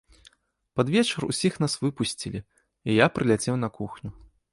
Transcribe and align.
Пад 0.79 0.87
вечар 0.95 1.27
усіх 1.33 1.59
нас 1.63 1.75
выпусцілі, 1.83 2.39
і 2.91 2.97
я 3.05 3.11
прыляцеў 3.19 3.55
на 3.65 3.69
кухню. 3.77 4.09